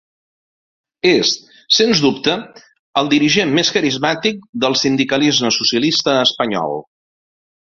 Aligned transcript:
És 1.09 1.33
sens 1.79 2.01
dubte 2.05 2.33
el 3.01 3.11
dirigent 3.13 3.53
més 3.59 3.71
carismàtic 3.77 4.41
del 4.65 4.79
sindicalisme 4.85 5.53
socialista 5.61 6.17
espanyol. 6.27 6.75